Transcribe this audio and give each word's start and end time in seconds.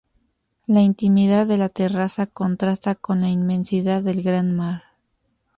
La 0.65 0.81
intimidad 0.81 1.45
de 1.45 1.57
la 1.57 1.69
terraza 1.69 2.25
contrasta 2.25 2.95
con 2.95 3.21
la 3.21 3.29
inmensidad 3.29 4.01
del 4.01 4.23
gran 4.23 4.55
mar. 4.55 4.81